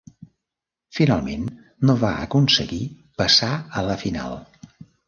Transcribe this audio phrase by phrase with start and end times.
[0.99, 1.45] Finalment,
[1.89, 2.83] no va aconseguir
[3.23, 3.53] passar
[3.83, 4.41] a la final.